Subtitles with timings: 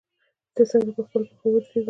[0.55, 1.79] چې څنګه په خپلو پښو ودریږو.